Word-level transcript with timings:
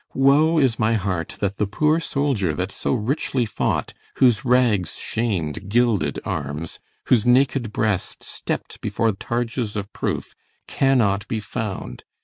Woe 0.15 0.57
is 0.57 0.79
my 0.79 0.93
heart 0.95 1.37
That 1.41 1.57
the 1.57 1.67
poor 1.67 1.99
soldier 1.99 2.55
that 2.55 2.71
so 2.71 2.95
richly 2.95 3.45
fought, 3.45 3.93
Whose 4.15 4.43
rags 4.43 4.95
sham'd 4.97 5.69
gilded 5.69 6.19
arms, 6.25 6.79
whose 7.05 7.23
naked 7.23 7.71
breast 7.71 8.23
Stepp'd 8.23 8.81
before 8.81 9.11
targes 9.11 9.75
of 9.77 9.93
proof, 9.93 10.33
cannot 10.65 11.27
be 11.27 11.39
found. 11.39 12.03